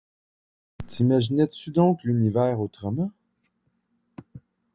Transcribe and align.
T’imaginais-tu 0.87 1.69
donc 1.69 2.03
l’univers 2.03 2.59
autrement? 2.59 3.11